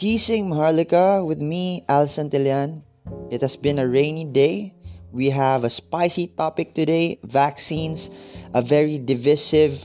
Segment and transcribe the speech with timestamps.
[0.00, 2.80] Gising Maharlika with me, Al Santillan.
[3.28, 4.72] It has been a rainy day.
[5.12, 8.08] We have a spicy topic today vaccines,
[8.54, 9.76] a very divisive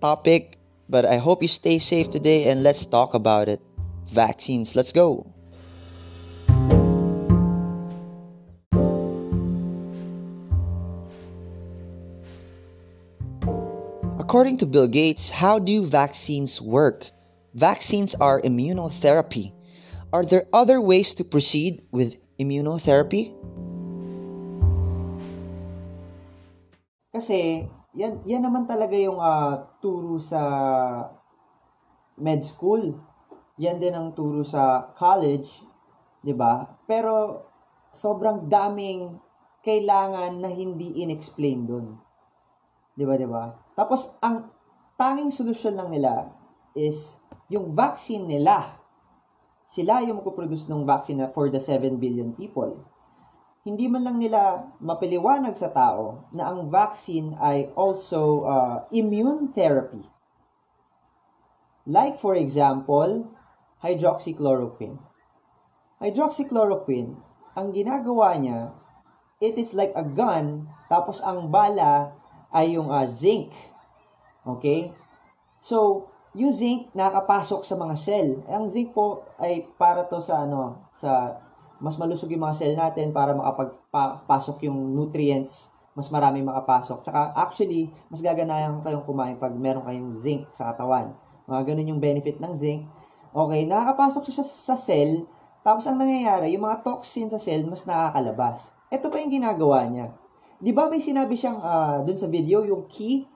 [0.00, 0.58] topic,
[0.90, 3.62] but I hope you stay safe today and let's talk about it.
[4.10, 5.22] Vaccines, let's go.
[14.18, 17.13] According to Bill Gates, how do vaccines work?
[17.54, 19.54] Vaccines are immunotherapy.
[20.10, 23.30] Are there other ways to proceed with immunotherapy?
[27.14, 30.42] Kasi, yan, yan naman talaga yung uh, turo sa
[32.18, 32.98] med school.
[33.62, 35.62] Yan din ang turo sa college,
[36.26, 36.66] 'di ba?
[36.90, 37.46] Pero
[37.94, 39.14] sobrang daming
[39.62, 41.86] kailangan na hindi inexplain doon.
[42.98, 43.54] 'Di ba, 'di ba?
[43.78, 44.50] Tapos ang
[44.98, 46.34] tanging solusyon lang nila
[46.74, 47.22] is
[47.54, 48.82] yung vaccine nila.
[49.64, 52.82] Sila yung magpo-produce ng vaccine for the 7 billion people.
[53.64, 60.04] Hindi man lang nila mapiliwanag sa tao na ang vaccine ay also uh, immune therapy.
[61.88, 63.24] Like for example,
[63.80, 65.00] hydroxychloroquine.
[66.04, 67.16] Hydroxychloroquine,
[67.56, 68.76] ang ginagawa niya,
[69.40, 72.12] it is like a gun, tapos ang bala
[72.52, 73.52] ay yung uh, zinc.
[74.44, 74.92] Okay?
[75.64, 78.28] So, yung zinc nakapasok sa mga cell.
[78.50, 81.38] Ang zinc po ay para to sa ano, sa
[81.78, 87.06] mas malusog yung mga cell natin para makapagpasok yung nutrients, mas marami makapasok.
[87.06, 91.14] Tsaka actually, mas gaganayan kayong kumain pag meron kayong zinc sa katawan.
[91.46, 92.82] Mga ganun yung benefit ng zinc.
[93.30, 95.26] Okay, nakakapasok siya sa cell,
[95.62, 98.74] tapos ang nangyayari, yung mga toxin sa cell mas nakakalabas.
[98.90, 100.10] Ito pa yung ginagawa niya.
[100.58, 103.26] Di ba may sinabi siyang uh, dun sa video, yung key,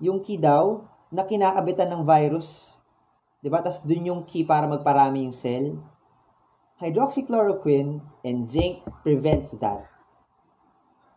[0.00, 2.74] yung key daw, na kinakabitan ng virus.
[3.40, 3.62] 'Di ba?
[3.62, 5.78] Tapos dun yung key para magparami yung cell.
[6.82, 9.88] Hydroxychloroquine and zinc prevents that.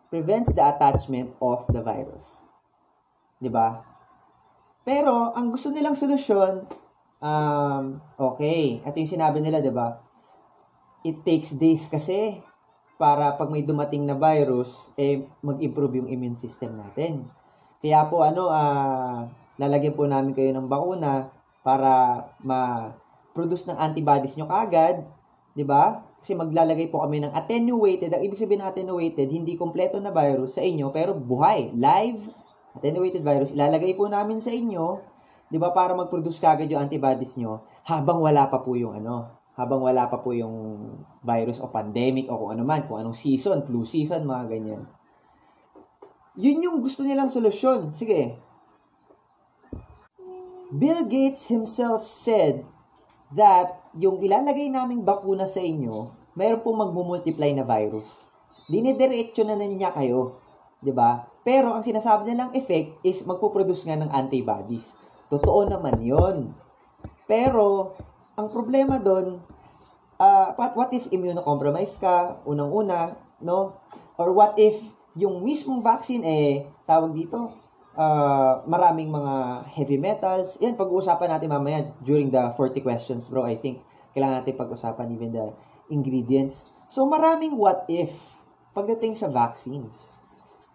[0.07, 2.45] Prevents the attachment of the virus.
[3.41, 3.81] 'Di ba?
[4.85, 6.65] Pero ang gusto nilang solusyon
[7.19, 9.99] um okay, ito yung sinabi nila, 'di ba?
[11.03, 12.43] It takes days kasi
[12.99, 17.23] para pag may dumating na virus, eh, mag-improve yung immune system natin.
[17.79, 19.19] Kaya po, ano, ah, uh,
[19.59, 25.03] lalagyan po namin kayo ng bakuna para ma-produce ng antibodies nyo kagad,
[25.51, 26.07] di ba?
[26.19, 28.15] Kasi maglalagay po kami ng attenuated.
[28.15, 32.31] Ang ibig sabihin ng attenuated, hindi kompleto na virus sa inyo, pero buhay, live,
[32.75, 33.51] attenuated virus.
[33.51, 35.03] Ilalagay po namin sa inyo,
[35.51, 39.27] di ba, para mag-produce kagad yung antibodies nyo habang wala pa po yung ano,
[39.59, 40.87] habang wala pa po yung
[41.19, 44.87] virus o pandemic o kung ano man, kung anong season, flu season, mga ganyan.
[46.39, 47.91] Yun yung gusto nilang solusyon.
[47.91, 48.39] Sige,
[50.69, 52.61] Bill Gates himself said
[53.33, 58.21] that yung ilalagay naming bakuna sa inyo, mayroon pong magmumultiply na virus.
[58.69, 60.37] Dinidiretso na niya kayo.
[60.79, 61.25] 'di ba?
[61.43, 64.95] Pero ang sinasabi nilang effect is magpo-produce nga ng antibodies.
[65.27, 66.53] Totoo naman 'yon.
[67.25, 67.97] Pero
[68.37, 69.41] ang problema doon,
[70.21, 73.75] uh, what, what if immunocompromised ka unang-una, no?
[74.21, 74.77] Or what if
[75.17, 77.51] yung mismong vaccine eh tawag dito,
[77.95, 80.59] uh, maraming mga heavy metals.
[80.61, 83.47] Yan, pag-uusapan natin mamaya during the 40 questions, bro.
[83.47, 83.81] I think
[84.13, 85.53] kailangan natin pag-usapan even the
[85.89, 86.69] ingredients.
[86.89, 88.13] So, maraming what if
[88.73, 90.13] pagdating sa vaccines.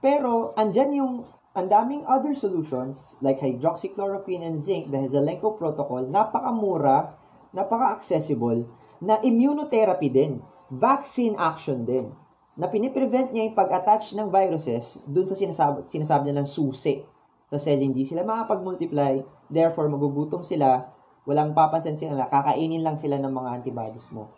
[0.03, 1.15] Pero, andyan yung
[1.55, 7.15] ang daming other solutions like hydroxychloroquine and zinc, the Zelenko protocol, napakamura,
[7.55, 8.67] napaka-accessible,
[8.99, 10.43] na immunotherapy din.
[10.75, 12.11] Vaccine action din.
[12.55, 17.03] Na piniprevent niya yung pag-attach ng viruses dun sa sinasabi, sinasabi nilang susi
[17.51, 19.19] sa cell, hindi sila makapag-multiply,
[19.51, 20.87] therefore magugutom sila,
[21.27, 24.31] walang papansin sila, kakainin lang sila ng mga antibodies mo.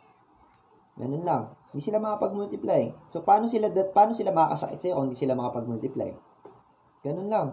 [0.96, 1.52] Ganun lang.
[1.70, 2.88] Hindi sila makapag-multiply.
[3.04, 6.10] So, paano sila, that, paano sila makakasakit sa'yo kung hindi sila makapag-multiply?
[7.04, 7.48] Ganun lang.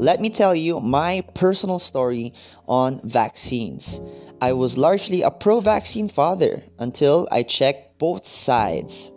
[0.00, 2.32] Let me tell you my personal story
[2.64, 4.00] on vaccines.
[4.40, 9.12] I was largely a pro vaccine father until I checked both sides.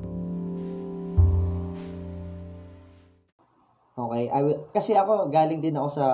[3.96, 4.28] Okay?
[4.28, 6.06] I will, kasi ako, galing din ako sa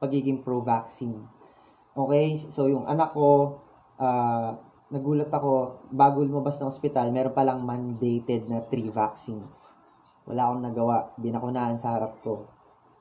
[0.00, 1.20] pagiging pro-vaccine.
[1.92, 2.40] Okay?
[2.48, 3.60] So, yung anak ko,
[4.00, 4.56] uh,
[4.88, 9.76] nagulat ako, bago lumabas ng ospital, meron palang mandated na three vaccines.
[10.24, 10.96] Wala akong nagawa.
[11.20, 12.48] Binakunahan sa harap ko.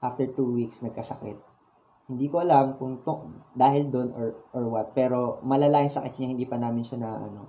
[0.04, 1.53] After two weeks, nagkasakit.
[2.08, 4.92] Hindi ko alam kung to, dahil doon or, or what.
[4.92, 7.48] Pero malala yung sakit niya, hindi pa namin siya na ano.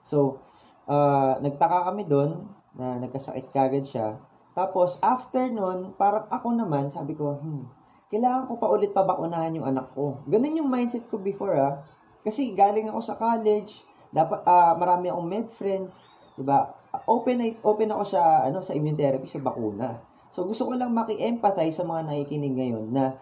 [0.00, 0.40] So,
[0.88, 4.16] uh, nagtaka kami doon na nagkasakit kagad siya.
[4.56, 7.68] Tapos, after nun, parang ako naman, sabi ko, hmm,
[8.10, 10.18] kailangan ko pa ulit pabakunahan yung anak ko.
[10.26, 11.78] Ganun yung mindset ko before ah.
[12.26, 16.74] Kasi galing ako sa college, dapat uh, marami akong med friends, 'di ba?
[17.06, 20.02] Open open ako sa ano sa immune therapy sa bakuna.
[20.34, 23.14] So gusto ko lang maki-empathize sa mga nakikinig ngayon na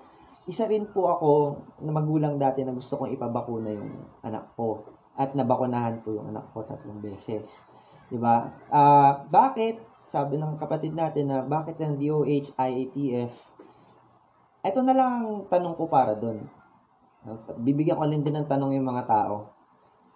[0.48, 1.32] isa rin po ako
[1.84, 3.92] na magulang dati na gusto kong ipabakuna yung
[4.24, 4.80] anak ko
[5.12, 7.60] at nabakunahan po yung anak ko tatlong beses.
[8.08, 8.48] 'Di ba?
[8.72, 9.84] Uh, bakit?
[10.08, 13.28] Sabi ng kapatid natin na bakit ng DOH, IATF?
[14.64, 16.48] Ito na lang ang tanong ko para doon.
[17.60, 19.52] Bibigyan ko din ng tanong yung mga tao.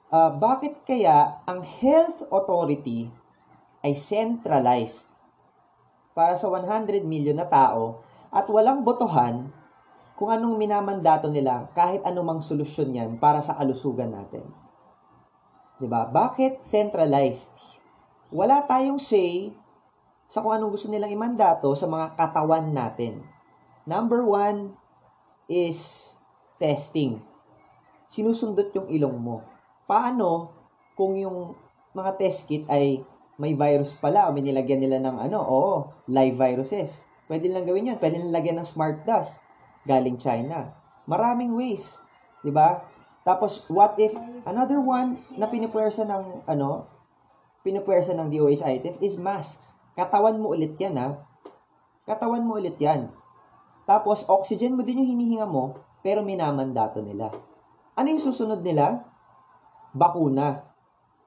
[0.09, 3.13] Uh, bakit kaya ang health authority
[3.85, 5.05] ay centralized
[6.17, 8.01] para sa 100 million na tao
[8.33, 9.53] at walang botohan
[10.23, 14.47] kung anong minamandato nila kahit anumang solusyon yan para sa kalusugan natin.
[15.83, 16.07] 'Di ba?
[16.07, 17.51] Bakit centralized?
[18.31, 19.51] Wala tayong say
[20.31, 23.19] sa kung anong gusto nilang imandato sa mga katawan natin.
[23.83, 24.79] Number one
[25.51, 26.15] is
[26.63, 27.19] testing.
[28.07, 29.43] Sinusundot yung ilong mo.
[29.91, 30.55] Paano
[30.95, 31.59] kung yung
[31.99, 33.03] mga test kit ay
[33.43, 35.75] may virus pala o may nilagyan nila ng ano, oo,
[36.07, 37.11] live viruses.
[37.27, 37.99] Pwede lang gawin yan.
[37.99, 39.43] Pwede lang lagyan ng smart dust
[39.87, 40.75] galing China.
[41.07, 41.99] Maraming ways,
[42.43, 42.83] 'di ba?
[43.23, 44.15] Tapos what if
[44.47, 46.87] another one na pinipwersa ng ano,
[47.63, 49.79] pinipwersa ng DOH ITF is masks.
[49.95, 51.23] Katawan mo ulit yan, ha?
[52.03, 53.13] Katawan mo ulit yan.
[53.87, 57.31] Tapos, oxygen mo din yung hinihinga mo, pero minamandato nila.
[57.95, 59.07] Ano yung susunod nila?
[59.95, 60.67] Bakuna.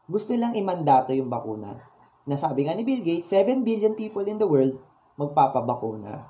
[0.09, 1.79] Gusto nilang imandato yung bakuna.
[2.25, 4.75] Nasabi nga ni Bill Gates, 7 billion people in the world
[5.15, 6.25] magpapabakuna.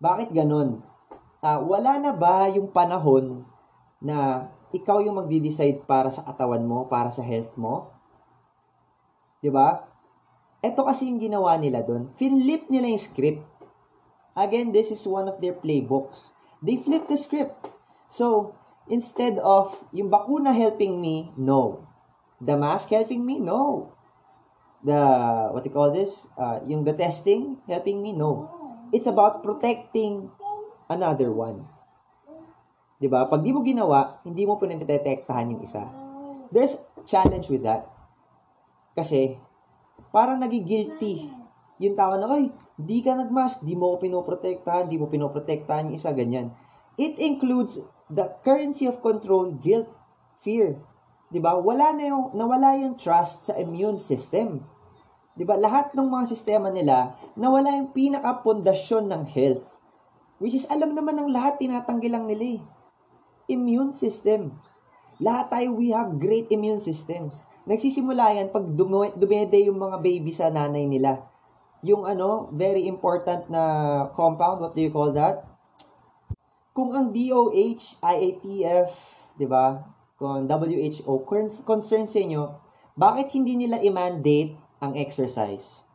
[0.00, 0.80] Bakit ganun?
[1.44, 3.44] Uh, wala na ba yung panahon
[4.00, 7.92] na ikaw yung magdi-decide para sa katawan mo, para sa health mo?
[9.44, 9.84] 'Di ba?
[10.64, 12.08] Ito kasi yung ginawa nila doon.
[12.16, 13.44] Flip nila yung script.
[14.32, 16.32] Again, this is one of their playbooks.
[16.64, 17.68] They flip the script.
[18.08, 18.56] So,
[18.88, 21.84] instead of yung bakuna helping me, no.
[22.40, 23.92] The mask helping me, no.
[24.80, 24.96] The,
[25.52, 26.24] what you call this?
[26.40, 28.48] Uh, yung the testing helping me, no.
[28.96, 30.32] It's about protecting
[30.88, 31.64] another one.
[32.98, 33.26] 'Di ba?
[33.28, 35.84] Pag di mo ginawa, hindi mo po detektahan yung isa.
[36.54, 37.88] There's challenge with that.
[38.94, 39.36] Kasi
[40.14, 41.28] parang nagigilty
[41.82, 45.98] yung tao na, ay, di ka nagmask, di mo ko pinoprotektahan, di mo pinoprotektahan yung
[45.98, 46.54] isa, ganyan.
[46.94, 49.90] It includes the currency of control, guilt,
[50.38, 50.78] fear.
[51.34, 51.58] 'Di ba?
[51.58, 54.62] Wala na yung nawala yung trust sa immune system.
[55.34, 55.58] 'Di ba?
[55.58, 59.66] Lahat ng mga sistema nila nawala yung pinaka-pundasyon ng health.
[60.42, 62.60] Which is alam naman ng lahat tinatanggi lang nila eh.
[63.50, 64.58] Immune system.
[65.22, 67.46] Lahat tayo, we have great immune systems.
[67.70, 68.66] Nagsisimula yan pag
[69.14, 71.22] dumede yung mga baby sa nanay nila.
[71.86, 73.62] Yung ano, very important na
[74.10, 75.46] compound, what do you call that?
[76.74, 78.90] Kung ang DOH, IATF,
[79.38, 79.86] di ba?
[80.18, 81.22] Kung WHO,
[81.62, 82.50] concern sa inyo,
[82.98, 85.86] bakit hindi nila i-mandate ang exercise?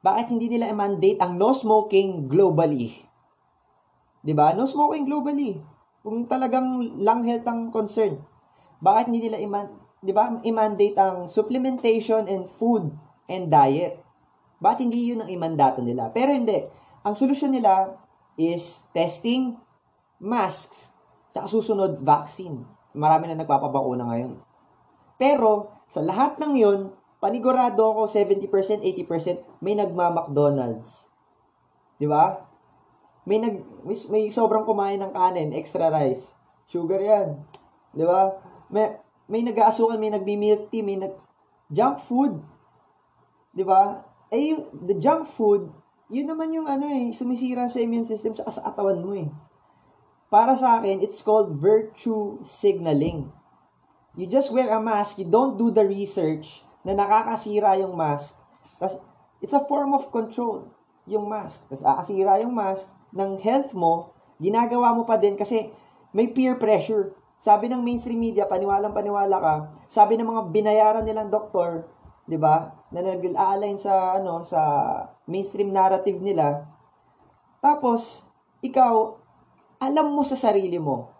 [0.00, 3.04] Bakit hindi nila i-mandate ang no smoking globally?
[4.24, 4.56] Di ba?
[4.56, 5.60] No smoking globally.
[6.00, 8.16] Kung talagang lung health ang concern.
[8.80, 9.64] Bakit hindi nila iman,
[10.00, 12.92] 'di ba, i-mandate ang supplementation and food
[13.28, 14.00] and diet?
[14.60, 16.08] Bakit hindi 'yun ang imandato nila?
[16.12, 16.64] Pero hindi.
[17.04, 18.00] Ang solusyon nila
[18.36, 19.60] is testing,
[20.20, 20.92] masks,
[21.32, 22.64] tsaka susunod vaccine.
[22.96, 24.40] Marami na nagpapabakuna ngayon.
[25.20, 26.80] Pero sa lahat ng 'yon,
[27.20, 31.08] panigurado ako 70%, 80% may nagma-McDonald's.
[31.96, 32.53] 'Di ba?
[33.24, 36.36] May nag may, may sobrang kumain ng kanin, extra rice.
[36.68, 37.40] Sugar 'yan.
[37.96, 38.36] 'Di ba?
[38.68, 41.16] May, may nag-aasukan, may nagmi-milk tea, may nag...
[41.72, 42.44] Junk food.
[43.56, 44.04] Di ba?
[44.28, 45.72] Eh, the junk food,
[46.12, 49.30] yun naman yung ano eh, sumisira sa immune system sa katawan mo eh.
[50.28, 53.30] Para sa akin, it's called virtue signaling.
[54.18, 58.36] You just wear a mask, you don't do the research na nakakasira yung mask.
[58.76, 59.00] Tapos,
[59.40, 60.68] it's a form of control,
[61.06, 61.62] yung mask.
[61.70, 65.70] Tapos, akasira yung mask ng health mo, ginagawa mo pa din kasi
[66.10, 67.14] may peer pressure.
[67.38, 69.54] Sabi ng mainstream media, paniwalang paniwala ka,
[69.86, 71.86] sabi ng mga binayaran nilang doktor,
[72.26, 72.74] 'di ba?
[72.90, 74.60] Na nag-align sa ano sa
[75.26, 76.66] mainstream narrative nila.
[77.62, 78.26] Tapos
[78.62, 79.18] ikaw
[79.82, 81.14] alam mo sa sarili mo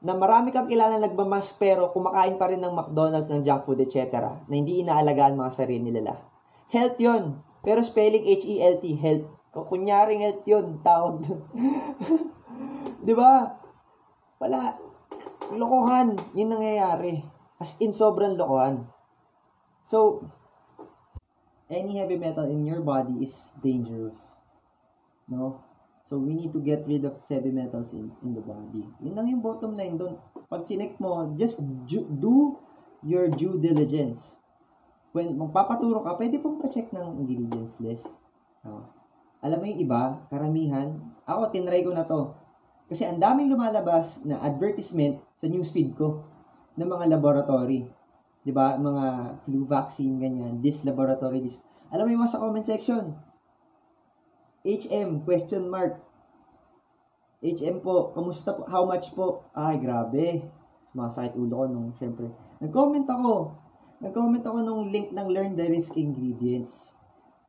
[0.00, 4.16] na marami kang kilala nagmamask pero kumakain pa rin ng McDonald's, ng junk food, etc.
[4.48, 6.16] na hindi inaalagaan mga sarili nila.
[6.72, 9.28] Health yon Pero spelling H-E-L-T, health.
[9.50, 11.42] Kunyaring health yun, tawag dun.
[13.06, 13.50] Di ba?
[14.38, 14.78] Wala
[15.50, 17.18] lokohan, yun nangyayari.
[17.58, 18.86] As in, sobrang lokohan.
[19.82, 20.30] So,
[21.66, 24.16] any heavy metal in your body is dangerous.
[25.26, 25.66] No?
[26.06, 28.86] So, we need to get rid of heavy metals in, in the body.
[29.02, 30.18] Yun lang yung bottom line doon.
[30.50, 32.58] Pag chinek mo, just ju- do
[33.02, 34.38] your due diligence.
[35.10, 38.14] When magpapaturo ka, pwede pong pa-check ng ingredients list.
[38.62, 38.99] No?
[39.40, 42.36] Alam mo yung iba, karamihan, ako, tinry ko na to.
[42.90, 46.20] Kasi ang daming lumalabas na advertisement sa newsfeed ko
[46.76, 47.88] ng mga laboratory.
[48.52, 48.76] ba?
[48.76, 49.04] Mga
[49.46, 50.60] flu vaccine, ganyan.
[50.60, 51.62] This laboratory, this.
[51.88, 53.16] Alam mo yung mga sa comment section,
[54.60, 55.96] HM, question mark.
[57.40, 58.68] HM po, kamusta po?
[58.68, 59.48] How much po?
[59.56, 60.44] Ay, grabe.
[60.92, 62.28] Sumasakit ulo ko nung, syempre.
[62.60, 63.56] Nag-comment ako.
[64.04, 66.92] Nag-comment ako nung link ng Learn the Risk Ingredients.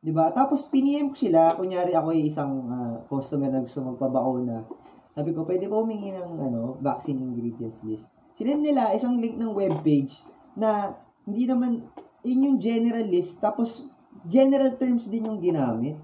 [0.02, 0.34] 'Di ba?
[0.34, 4.66] Tapos piniem ko sila, kunyari ako ay isang uh, customer na gusto magpabakuna.
[5.14, 8.10] Sabi ko, pwede po humingi ng ano, vaccine ingredients list.
[8.34, 10.24] Sinend nila isang link ng webpage
[10.58, 11.86] na hindi naman,
[12.26, 13.86] in yung general list, tapos
[14.26, 15.94] general terms din yung ginamit.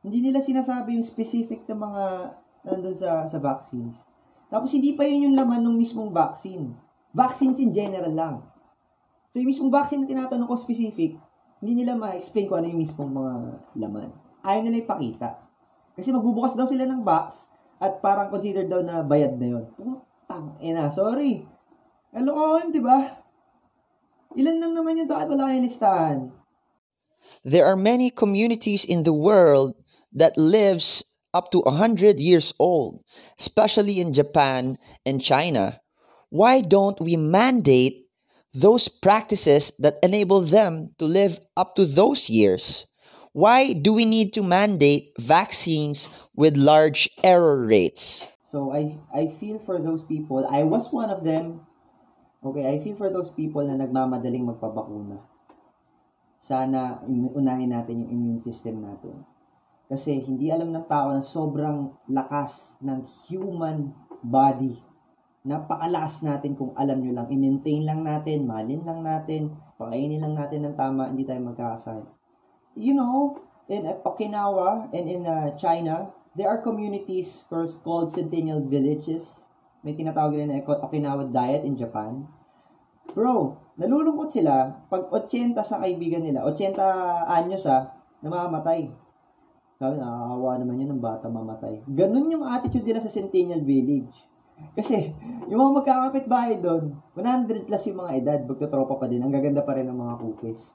[0.00, 2.04] Hindi nila sinasabi yung specific na mga
[2.64, 4.08] nandun sa, sa vaccines.
[4.48, 6.72] Tapos hindi pa yun yung laman ng mismong vaccine.
[7.12, 8.36] Vaccines in general lang.
[9.30, 11.20] So yung mismong vaccine na tinatanong ko specific,
[11.60, 13.32] hindi nila ma-explain kung ano yung mismong mga
[13.76, 14.08] laman.
[14.40, 15.28] Ayaw nila ipakita.
[15.92, 19.64] Kasi magbubukas daw sila ng box at parang considered daw na bayad na yun.
[19.76, 21.44] Putang ina, sorry.
[22.16, 23.20] Kalokohan, di ba?
[24.40, 26.18] Ilan lang naman yun, bakit wala kayong listahan?
[27.44, 29.76] There are many communities in the world
[30.16, 31.04] that lives
[31.36, 33.04] up to 100 years old,
[33.38, 35.78] especially in Japan and China.
[36.30, 37.99] Why don't we mandate
[38.54, 42.86] those practices that enable them to live up to those years?
[43.32, 48.26] Why do we need to mandate vaccines with large error rates?
[48.50, 50.42] So I I feel for those people.
[50.50, 51.62] I was one of them.
[52.42, 55.22] Okay, I feel for those people na nagmamadaling magpabakuna.
[56.42, 59.22] Sana unahin natin yung immune system natin.
[59.86, 63.94] Kasi hindi alam ng tao na sobrang lakas ng human
[64.26, 64.82] body.
[65.40, 67.26] Napakalakas natin kung alam nyo lang.
[67.32, 72.06] I-maintain lang natin, malin lang natin, pakainin lang natin ng tama, hindi tayo magkakasakit.
[72.76, 73.40] You know,
[73.72, 79.48] in Okinawa and in uh, China, there are communities called Centennial Villages.
[79.80, 82.28] May tinatawag rin na Okinawa Diet in Japan.
[83.16, 86.76] Bro, nalulungkot sila pag 80 sa kaibigan nila, 80
[87.26, 88.92] anyos ha, namamatay.
[89.80, 91.80] Sabi, nakakawa naman yun ng bata mamatay.
[91.88, 94.12] Ganun yung attitude nila sa Centennial Village.
[94.74, 95.12] Kasi,
[95.50, 99.66] yung mga magkakapit bahay doon, 100 plus yung mga edad, magtotropa pa din, ang gaganda
[99.66, 100.72] pa rin ng mga cookies.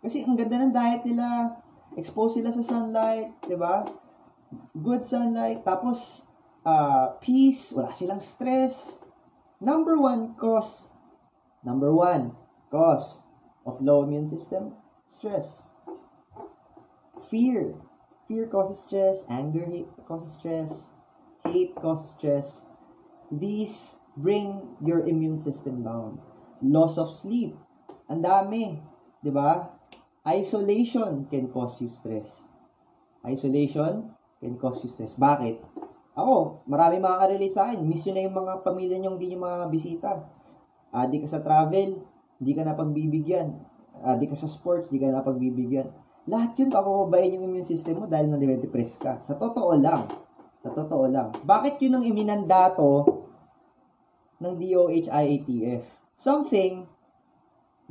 [0.00, 1.56] Kasi ang ganda ng diet nila,
[1.94, 3.84] expose sila sa sunlight, di ba?
[4.72, 6.24] Good sunlight, tapos,
[6.64, 8.98] uh, peace, wala silang stress.
[9.60, 10.92] Number one cause,
[11.62, 12.36] number one
[12.68, 13.22] cause
[13.64, 14.76] of low immune system,
[15.06, 15.68] stress.
[17.30, 17.74] Fear.
[18.28, 19.68] Fear causes stress, anger
[20.08, 20.90] causes stress,
[21.44, 22.64] hate causes stress.
[23.32, 26.20] These bring your immune system down.
[26.64, 27.56] Loss of sleep.
[28.08, 28.80] Ang dami.
[29.24, 29.72] Ba?
[30.24, 32.48] Isolation can cause you stress.
[33.24, 35.16] Isolation can cause you stress.
[35.16, 35.60] Bakit?
[36.14, 37.84] Ako, marami makaka-relate sa akin.
[37.84, 40.10] Miss nyo na yung mga pamilya nyo, hindi nyo mga bisita.
[40.94, 42.04] Adi ka sa travel,
[42.38, 43.48] hindi ka na pagbibigyan.
[44.04, 45.88] Adi ka sa sports, hindi ka na pagbibigyan
[46.24, 49.20] lahat yun papababayin yung immune system mo dahil na-depress ka.
[49.20, 50.08] Sa totoo lang.
[50.64, 51.36] Sa totoo lang.
[51.44, 53.04] Bakit yun ang iminandato
[54.40, 55.84] ng DOH-IATF?
[56.16, 56.88] Something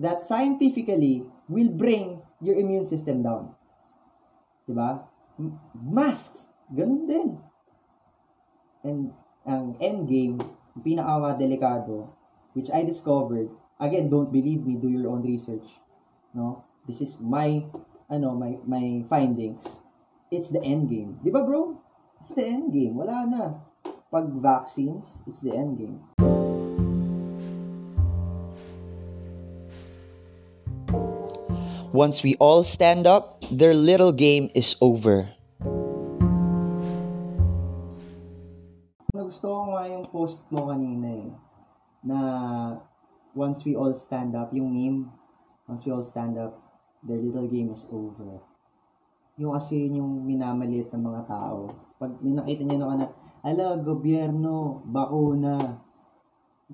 [0.02, 3.54] that scientifically will bring your immune system down.
[4.66, 5.06] Diba?
[5.78, 6.50] Masks.
[6.74, 7.30] Ganun din.
[8.82, 9.14] And
[9.46, 10.42] ang end game,
[10.74, 12.10] yung pinaka-delikado,
[12.58, 15.78] which I discovered, again, don't believe me, do your own research.
[16.34, 16.66] No?
[16.90, 17.70] This is my
[18.10, 19.80] ano, my, my findings,
[20.32, 21.18] it's the end game.
[21.24, 21.78] Di ba bro?
[22.24, 22.96] It's the end game.
[22.96, 23.44] Wala na.
[24.08, 26.00] Pag vaccines, it's the end game.
[31.92, 35.36] Once we all stand up, their little game is over.
[39.12, 41.28] Nagusto ko nga yung post mo kanina eh,
[42.08, 42.20] na
[43.36, 45.12] once we all stand up, yung meme,
[45.68, 46.56] once we all stand up,
[47.04, 48.40] their little game is over.
[49.36, 51.92] Yung kasi yung minamaliit ng mga tao.
[52.04, 53.08] Pag may nakita niya na na,
[53.48, 55.80] ala, gobyerno, bakuna.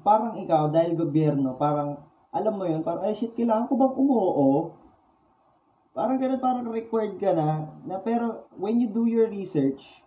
[0.01, 2.01] Parang ikaw, dahil gobyerno, parang,
[2.33, 4.73] alam mo yun, parang, ay shit, kailangan ko bang umuo?
[5.93, 10.01] Parang ganun, parang required ka na, na pero when you do your research,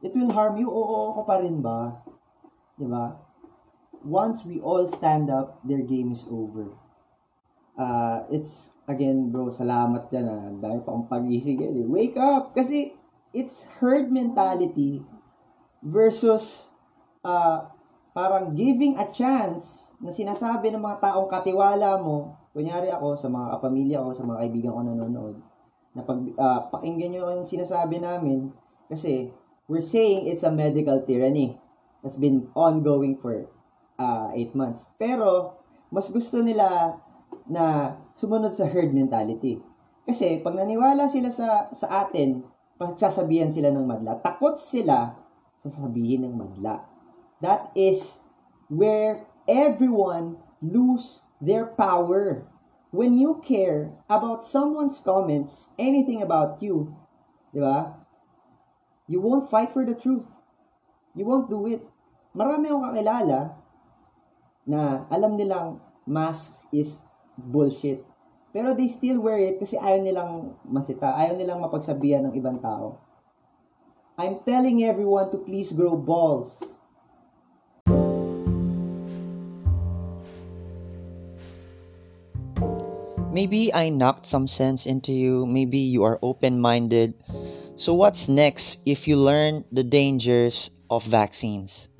[0.00, 2.00] it will harm you, oo ko pa rin ba?
[2.80, 3.20] Ba?
[4.00, 6.72] Once we all stand up, their game is over.
[7.76, 10.48] Uh, it's again, bro, salamat dyan ah.
[10.56, 11.88] Dahil pa akong pag-isig yan.
[11.88, 12.52] Wake up!
[12.56, 12.96] Kasi
[13.34, 15.02] it's herd mentality
[15.82, 16.70] versus
[17.26, 17.66] uh,
[18.14, 23.58] parang giving a chance na sinasabi ng mga taong katiwala mo, kunyari ako sa mga
[23.58, 25.36] kapamilya ko, sa mga kaibigan ko nanonood,
[25.92, 28.54] na pag uh, pakinggan nyo yung sinasabi namin
[28.86, 29.34] kasi
[29.66, 31.58] we're saying it's a medical tyranny
[32.00, 33.50] that's been ongoing for
[33.98, 34.86] uh, eight months.
[35.00, 35.58] Pero,
[35.90, 37.00] mas gusto nila
[37.48, 39.58] na sumunod sa herd mentality.
[40.04, 42.44] Kasi, pag naniwala sila sa, sa atin,
[42.78, 45.14] pagsasabihan sila ng madla, takot sila
[45.54, 46.82] sa sasabihin ng madla.
[47.38, 48.18] That is
[48.66, 52.48] where everyone lose their power.
[52.94, 56.94] When you care about someone's comments, anything about you,
[57.50, 57.98] di ba?
[59.10, 60.38] You won't fight for the truth.
[61.12, 61.82] You won't do it.
[62.34, 63.40] Marami akong kakilala
[64.64, 66.96] na alam nilang masks is
[67.36, 68.06] bullshit.
[68.54, 73.02] Pero they still wear it kasi ayaw nilang masita, ayaw nilang mapagsabihan ng ibang tao.
[74.14, 76.62] I'm telling everyone to please grow balls.
[83.34, 87.18] Maybe I knocked some sense into you, maybe you are open minded.
[87.74, 91.90] So, what's next if you learn the dangers of vaccines?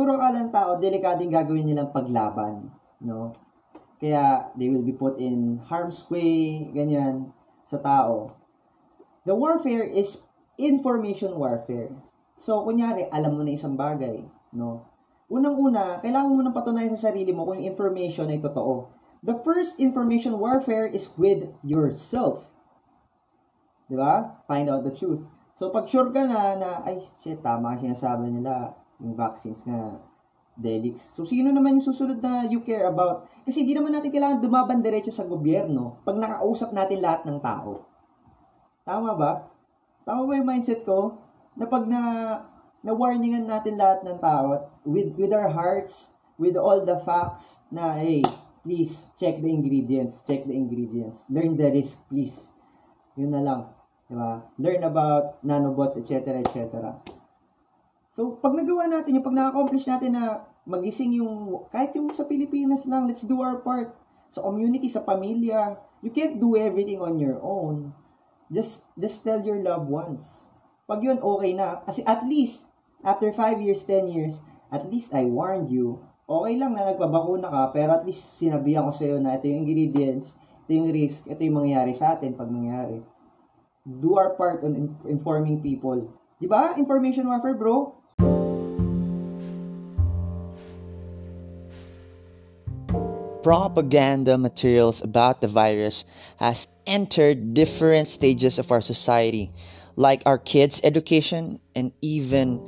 [0.00, 2.72] Siguro akala ng tao, delikading gagawin nilang paglaban,
[3.04, 3.36] no?
[4.00, 7.36] Kaya they will be put in harm's way, ganyan,
[7.68, 8.32] sa tao.
[9.28, 10.24] The warfare is
[10.56, 11.92] information warfare.
[12.32, 14.24] So, kunyari, alam mo na isang bagay,
[14.56, 14.88] no?
[15.28, 18.88] Unang-una, kailangan mo nang patunayan sa sarili mo kung yung information ay totoo.
[19.20, 22.48] The first information warfare is with yourself.
[23.84, 24.40] Di ba?
[24.48, 25.28] Find out the truth.
[25.52, 29.98] So, pag sure ka na na, ay, shit, tama ang sinasabi nila, yung vaccines nga,
[30.60, 31.10] Delix.
[31.16, 33.26] So, sino naman yung susunod na you care about?
[33.48, 37.88] Kasi hindi naman natin kailangan dumaban diretso sa gobyerno pag nakausap natin lahat ng tao.
[38.84, 39.48] Tama ba?
[40.04, 41.16] Tama ba yung mindset ko?
[41.56, 42.00] Na pag na
[42.80, 48.24] na-warningan natin lahat ng tao with, with our hearts, with all the facts na, hey,
[48.64, 52.48] please, check the ingredients, check the ingredients, learn the risk, please.
[53.16, 53.60] Yun na lang.
[54.08, 54.42] Diba?
[54.56, 56.96] Learn about nanobots, etc., etc.
[58.10, 62.82] So, pag nagawa natin yung pag na-accomplish natin na magising yung, kahit yung sa Pilipinas
[62.90, 63.94] lang, let's do our part.
[64.34, 67.94] Sa community, sa pamilya, you can't do everything on your own.
[68.50, 70.50] Just, just tell your loved ones.
[70.90, 71.86] Pag yun, okay na.
[71.86, 72.66] Kasi at least,
[73.06, 74.42] after 5 years, 10 years,
[74.74, 76.02] at least I warned you.
[76.26, 80.34] Okay lang na nagpabakuna ka, pero at least sinabihan ko sa'yo na ito yung ingredients,
[80.66, 83.02] ito yung risk, ito yung mangyayari sa atin pag nangyari.
[83.82, 86.10] Do our part on informing people.
[86.38, 86.74] Di ba?
[86.74, 87.99] Information warfare, bro.
[93.42, 96.04] Propaganda materials about the virus
[96.36, 99.50] has entered different stages of our society,
[99.96, 102.60] like our kids' education and even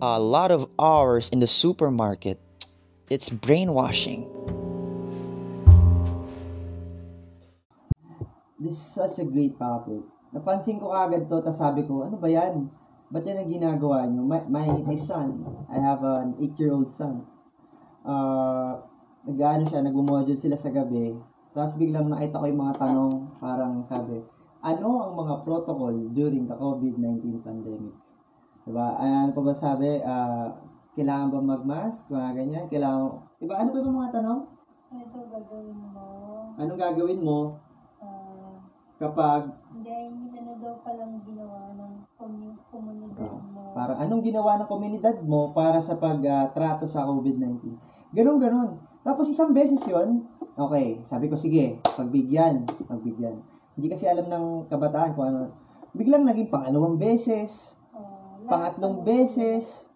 [0.00, 2.38] a lot of hours in the supermarket.
[3.10, 4.28] It's brainwashing.
[8.60, 10.02] This is such a great topic.
[10.34, 12.68] Napansin ko agad to, tapos sabi ko, ano ba yan?
[13.08, 14.20] Ba't yan ang ginagawa nyo?
[14.28, 15.40] My, my, my son,
[15.72, 17.24] I have an 8-year-old son.
[18.04, 18.84] Uh,
[19.28, 21.12] nag-ano siya, nag-module sila sa gabi.
[21.52, 24.24] Tapos biglang nakita ko yung mga tanong, parang sabi,
[24.64, 27.94] ano ang mga protocol during the COVID-19 pandemic?
[28.64, 28.96] Diba?
[28.96, 30.00] Ano pa ba sabi?
[30.00, 30.48] Uh,
[30.96, 32.08] kailangan ba mag-mask?
[32.08, 32.64] Mga ganyan.
[32.72, 33.54] Kailangan, diba?
[33.60, 34.40] Ano ba mga tanong?
[34.88, 36.04] Ano gagawin mo?
[36.56, 37.40] Anong gagawin mo
[37.98, 38.54] Uh,
[38.94, 39.90] kapag hindi,
[40.38, 43.74] ano daw palang ginawa ng komu- komunidad mo.
[43.74, 47.74] para anong ginawa ng komunidad mo para sa pagtrato uh, sa COVID-19?
[48.14, 48.78] Ganon, ganon.
[49.06, 50.26] Tapos isang beses yon
[50.58, 53.38] okay, sabi ko, sige, pagbigyan, pagbigyan.
[53.78, 55.46] Hindi kasi alam ng kabataan kung ano.
[55.94, 57.78] Biglang naging pangalawang beses,
[58.44, 59.86] lahat pangatlong ng- beses.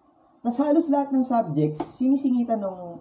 [0.42, 2.98] Nas halos lahat ng subjects, sinisingitan nung,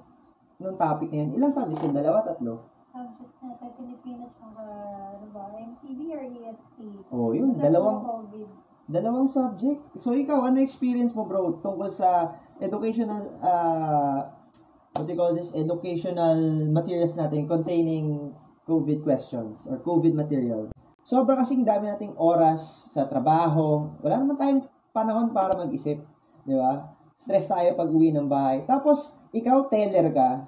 [0.61, 1.41] nung topic na yun.
[1.41, 1.93] Ilang subjects yun?
[1.93, 2.69] Dalawa, tatlo?
[2.93, 4.61] Subjects natin, Filipino, tsaka,
[5.17, 6.77] ano ba, MTV or ESP?
[7.09, 8.49] Oh, yun, dalawang, COVID.
[8.85, 9.81] dalawang subject.
[9.97, 14.40] So, ikaw, ano experience mo, bro, tungkol sa educational, uh,
[14.95, 18.35] what do you call this, educational materials natin containing
[18.67, 20.71] COVID questions or COVID material.
[21.01, 23.89] Sobra kasing dami nating oras sa trabaho.
[24.05, 25.97] Wala naman tayong panahon para mag-isip.
[26.45, 26.93] Di ba?
[27.17, 28.61] Stress tayo pag uwi ng bahay.
[28.69, 30.45] Tapos, ikaw teller ka.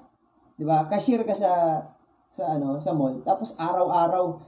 [0.54, 0.86] Di ba?
[0.86, 1.52] Cashier ka sa
[2.34, 3.22] sa ano, sa mall.
[3.22, 4.42] Tapos araw-araw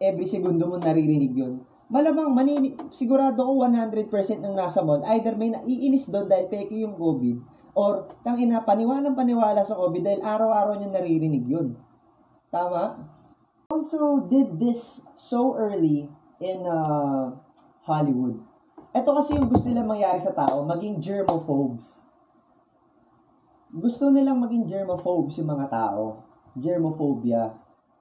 [0.00, 1.60] every segundo mo naririnig 'yun.
[1.92, 4.08] Malamang manini sigurado ko 100%
[4.40, 9.60] ng nasa mall either may naiinis doon dahil peke yung COVID or tangina paniwalang paniwala
[9.60, 11.76] sa COVID dahil araw-araw niya naririnig 'yun.
[12.48, 12.96] Tama?
[13.68, 16.08] Also did this so early
[16.40, 17.36] in uh,
[17.84, 18.40] Hollywood.
[18.96, 22.00] Ito kasi yung gusto nila mangyari sa tao, maging germophobes.
[23.68, 26.24] Gusto nilang maging germophobes yung mga tao.
[26.56, 27.52] Germophobia.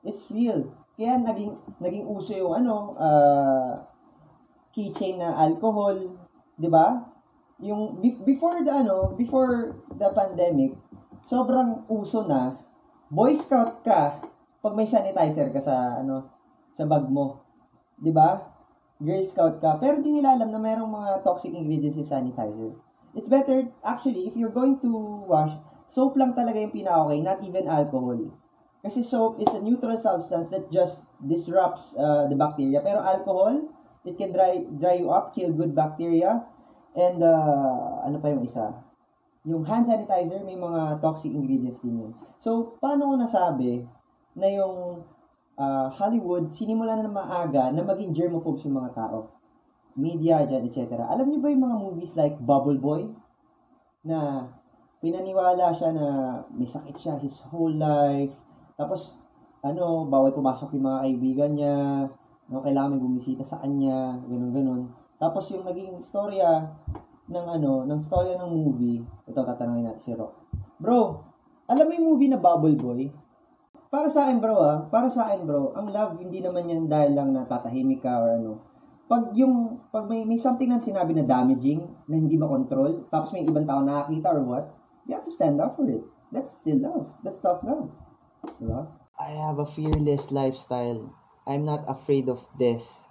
[0.08, 0.72] It's real.
[0.96, 1.52] Kaya naging,
[1.84, 3.84] naging uso yung ano, uh,
[4.72, 6.16] keychain na alcohol,
[6.56, 7.14] di ba?
[7.63, 10.76] Yung be- before the ano, before the pandemic,
[11.24, 12.60] sobrang uso na
[13.08, 14.20] Boy Scout ka
[14.60, 16.26] pag may sanitizer ka sa ano
[16.74, 17.39] sa bag mo.
[18.02, 18.56] 'Di ba?
[18.96, 22.72] Girl Scout ka, pero di nila alam na mayroong mga toxic ingredients sa sanitizer.
[23.12, 24.91] It's better actually if you're going to
[25.28, 25.52] wash,
[25.88, 28.20] soap lang talaga yung pinaka-okay, not even alcohol.
[28.80, 32.80] Kasi soap is a neutral substance that just disrupts uh, the bacteria.
[32.86, 33.68] Pero alcohol,
[34.08, 36.46] it can dry dry you up, kill good bacteria.
[36.95, 38.71] And uh, ano pa yung isa?
[39.45, 42.13] Yung hand sanitizer, may mga toxic ingredients din yun.
[42.39, 43.84] So, paano ko nasabi
[44.34, 45.05] na yung
[45.60, 49.36] uh, Hollywood, sinimula na maaga na maging germophobes yung mga tao.
[49.95, 51.08] Media, dyan, etc.
[51.08, 53.12] Alam niyo ba yung mga movies like Bubble Boy?
[54.08, 54.49] Na
[54.99, 56.08] pinaniwala siya na
[56.51, 58.34] may sakit siya his whole life.
[58.75, 59.19] Tapos,
[59.63, 61.77] ano, bawal pumasok yung mga kaibigan niya.
[62.51, 64.19] No, kailangan may bumisita sa kanya.
[64.27, 64.81] Ganun, ganun.
[65.15, 66.67] Tapos yung naging storya
[67.25, 70.36] ng ano, ng storya ng movie, ito tatanungin natin si Rock.
[70.78, 71.23] Bro,
[71.65, 73.10] alam mo yung movie na Bubble Boy?
[73.89, 77.15] Para sa akin bro ah, para sa akin bro, ang love hindi naman yan dahil
[77.15, 78.51] lang natatahimik ka or ano.
[79.06, 83.45] Pag yung, pag may, may something na sinabi na damaging, na hindi makontrol, tapos may
[83.45, 84.65] ibang tao nakakita or what,
[85.06, 86.01] you have to stand up for it.
[86.34, 87.06] That's still love.
[87.21, 87.93] That's tough love.
[88.58, 88.89] Diba?
[89.21, 91.06] I have a fearless lifestyle.
[91.45, 93.05] I'm not afraid of this.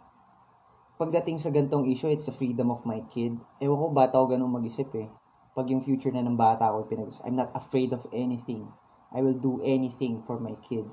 [0.95, 3.35] Pagdating sa gantong issue, it's the freedom of my kid.
[3.59, 5.11] Ewan ko, bata ako ganun mag-isip eh.
[5.51, 8.71] Pag yung future na ng bata ko pinag I'm not afraid of anything.
[9.11, 10.87] I will do anything for my kid.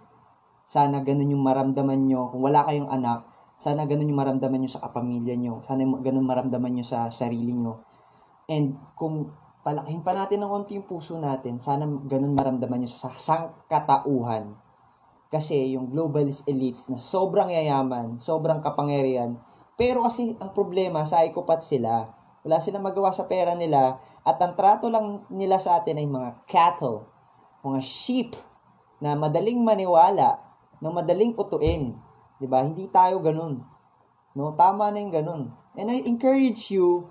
[0.65, 2.33] Sana ganun yung maramdaman nyo.
[2.33, 3.29] Kung wala kayong anak,
[3.61, 5.61] sana ganun yung maramdaman nyo sa kapamilya nyo.
[5.61, 7.85] Sana ganun maramdaman nyo sa sarili nyo.
[8.49, 9.29] And kung
[9.61, 14.57] palakihin pa natin ng konti yung puso natin, sana ganun maramdaman nyo sa sangkatauhan.
[15.29, 19.37] Kasi yung globalist elites na sobrang yayaman, sobrang kapangyarihan,
[19.81, 22.05] pero kasi ang problema, psychopath sila.
[22.45, 26.45] Wala silang magawa sa pera nila at ang trato lang nila sa atin ay mga
[26.45, 27.09] cattle
[27.61, 28.33] mga sheep
[29.01, 30.41] na madaling maniwala,
[30.81, 31.93] na madaling putuin.
[32.41, 32.65] 'Di ba?
[32.65, 33.61] Hindi tayo ganun.
[34.33, 35.43] No, tama na 'yung ganun.
[35.77, 37.07] And I encourage you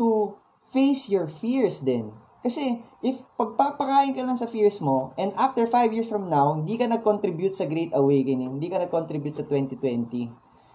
[0.00, 0.34] to
[0.72, 2.10] face your fears din.
[2.44, 6.76] Kasi if pagpapakain ka lang sa fears mo and after 5 years from now, hindi
[6.76, 10.28] ka nag-contribute sa Great Awakening, hindi ka nag-contribute sa 2020,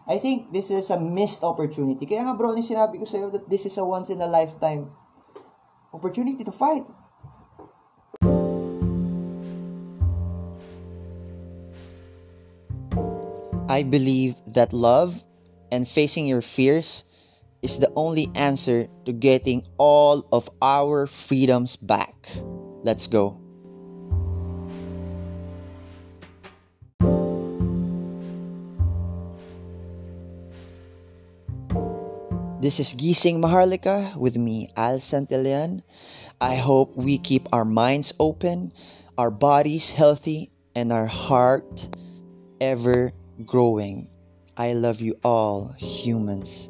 [0.09, 2.09] I think this is a missed opportunity.
[2.09, 4.89] Kaya nga bro, ni sinabi ko sa'yo that this is a once in a lifetime
[5.93, 6.81] opportunity to fight.
[13.69, 15.21] I believe that love
[15.69, 17.05] and facing your fears
[17.61, 22.33] is the only answer to getting all of our freedoms back.
[22.81, 23.37] Let's go.
[32.69, 35.81] This is Gising Maharlika with me, Al Santillan.
[36.39, 38.73] I hope we keep our minds open,
[39.17, 41.89] our bodies healthy, and our heart
[42.61, 43.11] ever
[43.43, 44.07] growing.
[44.55, 46.69] I love you all, humans.